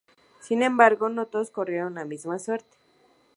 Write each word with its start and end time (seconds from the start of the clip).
Sin 0.39 0.63
embargo, 0.63 1.09
no 1.09 1.27
todos 1.27 1.51
corrieron 1.51 1.93
la 1.93 2.05
misma 2.05 2.39
suerte. 2.39 2.75